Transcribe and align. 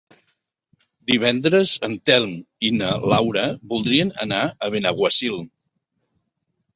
Divendres 1.09 1.73
en 1.87 1.91
Telm 2.09 2.31
i 2.69 2.71
na 2.77 2.89
Laura 3.11 3.43
voldrien 3.73 4.13
anar 4.25 4.39
a 4.49 4.71
Benaguasil. 4.77 5.37